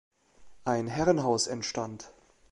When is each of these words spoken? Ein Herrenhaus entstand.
Ein 0.65 0.87
Herrenhaus 0.87 1.45
entstand. 1.45 2.11